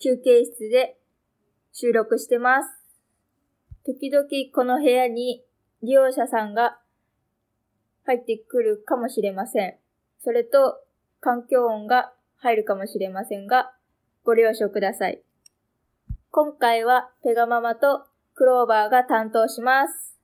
[0.00, 0.96] 休憩室で
[1.72, 2.68] 収録してます。
[3.84, 5.44] 時々この部屋に
[5.82, 6.78] 利用者さんが
[8.04, 9.76] 入ってくるかもしれません。
[10.22, 10.80] それと
[11.20, 13.72] 環境音が入るかもしれませんが、
[14.24, 15.20] ご了承ください。
[16.30, 20.16] 今回はペガママとクローバーが担当します。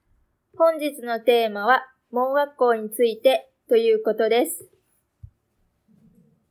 [0.57, 1.83] 本日のテーマは、
[2.13, 4.69] 盲学校についてということです。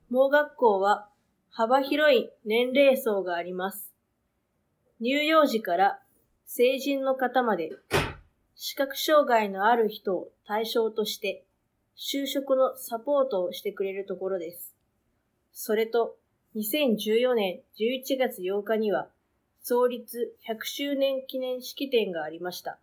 [0.09, 1.07] 盲学校は
[1.55, 3.93] 幅広い年齢層があります。
[4.99, 5.99] 乳幼児から
[6.47, 7.69] 成人の方まで
[8.55, 11.45] 視覚障害のある人を対象として
[11.95, 14.73] 就職のサポートをしてくれるところです。
[15.51, 16.15] それと
[16.55, 19.09] 2014年11月8日には
[19.61, 22.79] 創立100周年記念式典がありました。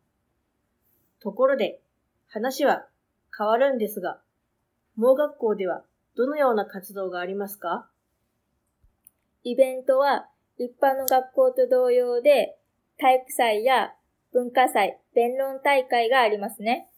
[1.21, 1.81] ところで、
[2.29, 2.87] 話は
[3.37, 4.21] 変わるんですが、
[4.95, 5.83] 盲学校では
[6.17, 7.89] どのような活動がありますか？
[9.43, 12.57] イベントは一般の学校と同様で、
[12.99, 13.95] 体育祭や
[14.33, 16.91] 文化祭、弁論大会がありますね。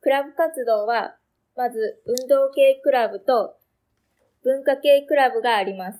[0.00, 1.16] クラブ活動は、
[1.56, 3.56] まず運動系クラブと
[4.42, 5.98] 文化系クラブがあります。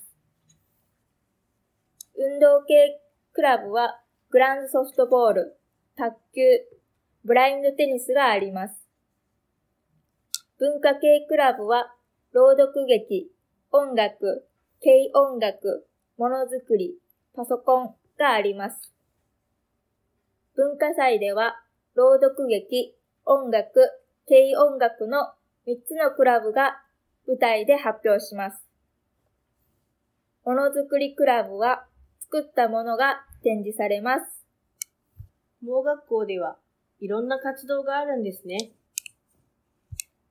[2.16, 3.00] 運動系
[3.32, 4.00] クラブは
[4.30, 5.58] グランドソフトボール、
[5.96, 6.42] 卓球、
[7.24, 8.74] ブラインドテニスがあります。
[10.58, 11.94] 文化系クラブは、
[12.32, 13.30] 朗読劇、
[13.70, 14.46] 音楽、
[14.84, 15.86] 軽音楽、
[16.18, 16.98] ものづくり、
[17.36, 18.92] パソコンがあります。
[20.56, 21.62] 文化祭では、
[21.94, 23.80] 朗読劇、音楽、
[24.26, 25.34] 軽音楽の
[25.68, 26.82] 3つのクラブが
[27.28, 28.66] 舞台で発表します。
[30.44, 31.86] ものづくりクラブは
[32.18, 34.44] 作ったものが展示されます。
[35.64, 36.56] 盲学校では
[36.98, 38.72] いろんな活動があるんですね。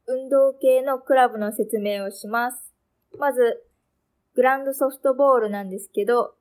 [0.08, 2.74] 運動系のクラブの説明をします。
[3.18, 3.64] まず、
[4.34, 6.36] グランドソフトボールなんですけど、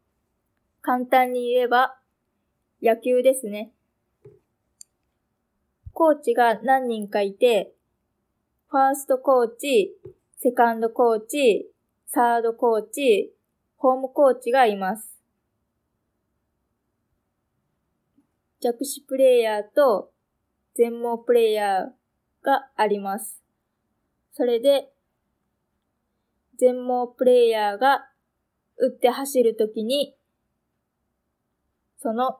[0.82, 1.98] 簡単に言えば、
[2.82, 3.72] 野球ですね。
[5.92, 7.74] コーチが何人かいて、
[8.68, 9.96] ファーストコーチ、
[10.38, 11.70] セカンドコーチ、
[12.06, 13.34] サードコーチ、
[13.76, 15.10] ホームコーチがいます。
[18.60, 20.12] 弱視プレイヤーと
[20.74, 21.88] 全盲プレイヤー
[22.44, 23.42] があります。
[24.32, 24.92] それで、
[26.60, 28.06] 全盲プレイヤーが
[28.76, 30.14] 打って走るときに、
[31.96, 32.38] その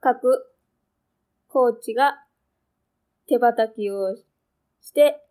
[0.00, 0.52] 各
[1.46, 2.24] コーチが
[3.28, 4.16] 手叩きを
[4.80, 5.22] して、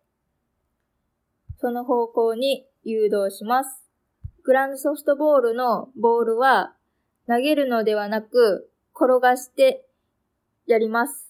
[1.58, 3.84] その方向に誘導します。
[4.44, 6.74] グランドソフトボールのボールは
[7.26, 9.84] 投げるのではなく転がして
[10.66, 11.28] やります。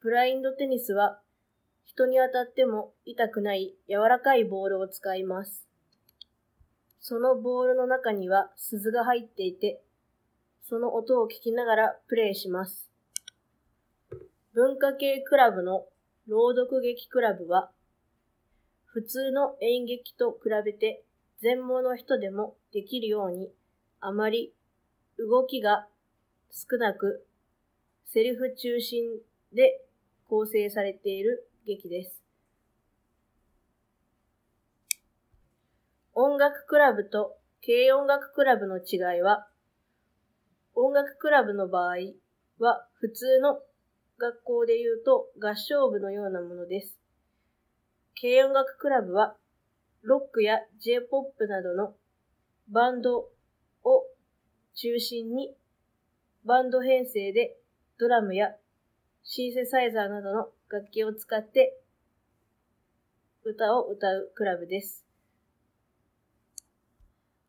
[0.00, 1.20] ブラインドテニスは
[1.94, 5.66] 人に当たっても痛くない柔らかいボールを使います。
[7.00, 9.82] そのボールの中には鈴が入っていて、
[10.62, 12.88] その音を聞きながらプレイします。
[14.54, 15.84] 文化系クラブの
[16.28, 17.70] 朗読劇クラブは、
[18.86, 21.04] 普通の演劇と比べて
[21.42, 23.50] 全盲の人でもできるように、
[24.00, 24.54] あまり
[25.18, 25.86] 動きが
[26.50, 27.26] 少なく、
[28.06, 29.18] セリフ中心
[29.52, 29.84] で
[30.26, 32.22] 構成されている劇です。
[36.14, 39.46] 音楽クラブと軽音楽クラブの違いは、
[40.74, 41.96] 音楽クラブの場合
[42.58, 43.60] は普通の
[44.18, 46.98] 学校で言うと合唱部のようなものです。
[48.20, 49.36] 軽音楽クラブは
[50.02, 51.94] ロックや J-POP などの
[52.68, 53.28] バンド
[53.84, 54.04] を
[54.74, 55.54] 中心に
[56.44, 57.56] バンド編成で
[57.98, 58.48] ドラムや
[59.22, 61.78] シンセサイザーなどの楽器を使って
[63.44, 65.04] 歌を歌うクラブです。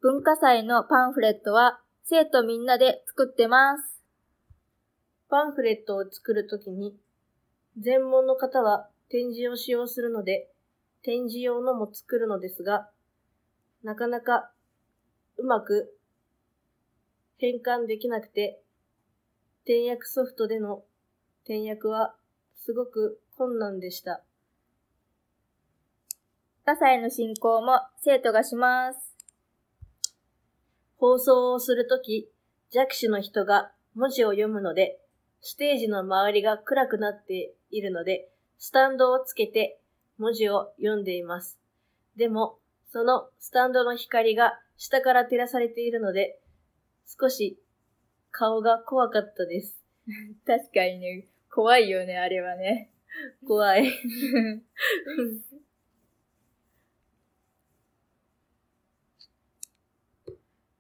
[0.02, 4.04] 文化祭のパンフレットは生徒みんなで作ってます。
[5.30, 6.98] パンフレットを作るときに
[7.80, 10.50] 全門の方は展示を使用するので
[11.02, 12.90] 展示用のも作るのですが、
[13.86, 14.52] なかなか
[15.38, 15.98] うまく
[17.38, 18.60] 変換できなくて、
[19.64, 20.84] 転訳ソフトでの
[21.46, 22.16] 転訳は
[22.66, 24.24] すごく困難でした。
[26.66, 29.00] 火災の進行も生徒がします。
[30.96, 32.30] 放送をするとき、
[32.72, 34.98] 弱視の人が文字を読むので、
[35.42, 39.82] ステージの周りが暗くなっているので、スタンドをつけて
[40.18, 41.60] 文字を読んでいます。
[42.16, 46.40] でも、そのスタンドの光が下から照らされているので、
[47.20, 47.60] 少し
[48.32, 49.84] 顔が怖かったです。
[50.48, 52.90] 確かにね、怖いよね、あれはね。
[53.48, 53.92] 怖い。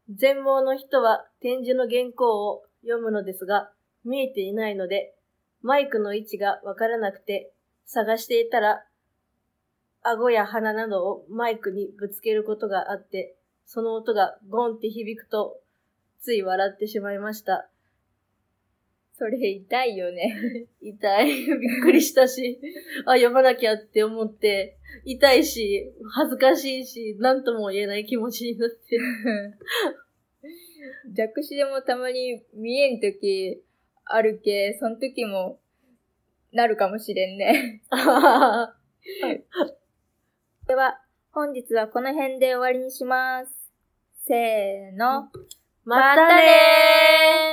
[0.10, 3.72] 全盲の人は展示の原稿を読むのですが、
[4.04, 5.16] 見えていないので、
[5.62, 7.54] マイクの位置がわからなくて、
[7.86, 8.84] 探していたら、
[10.02, 13.36] 顎や鼻などをマイクにぶつけることがあって、
[13.66, 15.60] その音がゴンって響くと、
[16.19, 17.69] つい笑ってしまいました。
[19.15, 20.68] それ痛いよね。
[20.81, 21.45] 痛い。
[21.45, 22.60] びっくりしたし、
[23.06, 29.00] あ、読まなきゃって思って、痛いし、恥ずかしいし、なんとも言えない気持ちになって。
[31.13, 33.63] 弱視でもたまに見えんとき
[34.06, 35.59] あるけ、その時も
[36.51, 37.81] なるかもしれんね。
[40.68, 41.00] では、
[41.31, 43.71] 本日はこの辺で終わりにします。
[44.25, 45.30] せーの。
[45.86, 46.44] またね